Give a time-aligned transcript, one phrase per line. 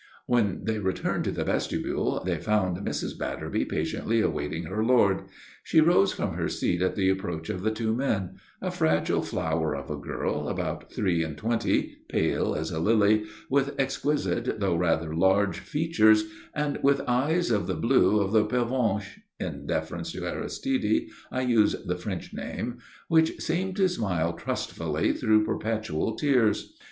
[0.25, 3.15] When they returned to the vestibule they found Mrs.
[3.19, 5.25] Batterby patiently awaiting her lord.
[5.63, 9.75] She rose from her seat at the approach of the two men, a fragile flower
[9.75, 15.13] of a girl, about three and twenty, pale as a lily, with exquisite though rather
[15.15, 16.25] large features,
[16.55, 21.75] and with eyes of the blue of the pervenche (in deference to Aristide I use
[21.85, 26.73] the French name), which seemed to smile trustfully through perpetual tears.